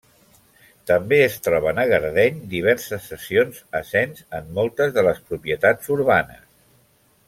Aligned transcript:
També 0.91 1.19
es 1.25 1.35
troben 1.47 1.81
a 1.83 1.85
Gardeny 1.91 2.41
diverses 2.55 3.07
cessions 3.13 3.61
a 3.83 3.85
cens 3.93 4.27
en 4.41 4.53
moltes 4.59 4.99
de 4.99 5.09
les 5.11 5.25
propietats 5.31 5.97
urbanes. 5.99 6.47